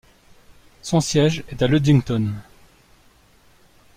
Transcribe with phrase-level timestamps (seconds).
[0.81, 2.33] Son siège est à Ludington.